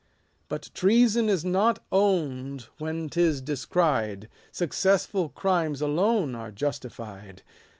But 0.49 0.71
treason 0.73 1.29
is 1.29 1.45
not 1.45 1.77
own'd 1.91 2.61
when 2.79 3.07
'tis 3.07 3.39
descried; 3.39 4.29
Successful 4.51 5.29
crimes 5.29 5.79
alone 5.79 6.33
are 6.33 6.49
justified. 6.51 7.43